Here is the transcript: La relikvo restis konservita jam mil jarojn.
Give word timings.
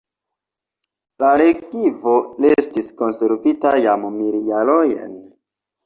La 1.23 1.33
relikvo 1.41 2.15
restis 2.47 2.91
konservita 3.05 3.77
jam 3.87 4.11
mil 4.19 4.45
jarojn. 4.53 5.19